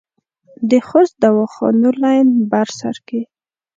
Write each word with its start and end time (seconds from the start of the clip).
د 0.69 0.71
خوست 0.87 1.13
دواخانو 1.23 1.89
لین 2.01 2.27
بر 2.51 2.67
سر 2.79 2.95
کې 3.07 3.21